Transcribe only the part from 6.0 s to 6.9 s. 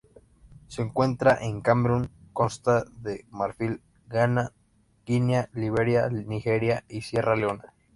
Nigeria